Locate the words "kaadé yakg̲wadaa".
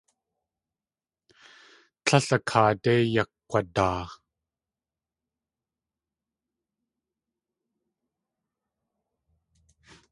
2.49-4.03